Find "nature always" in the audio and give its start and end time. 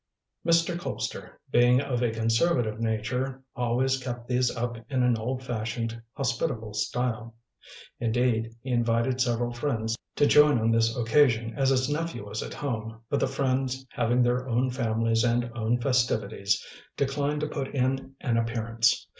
2.79-4.01